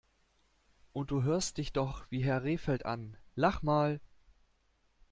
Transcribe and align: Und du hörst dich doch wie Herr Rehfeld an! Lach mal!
Und 0.93 1.11
du 1.11 1.21
hörst 1.21 1.59
dich 1.59 1.73
doch 1.73 2.09
wie 2.09 2.23
Herr 2.23 2.41
Rehfeld 2.41 2.87
an! 2.87 3.17
Lach 3.35 3.61
mal! 3.61 4.01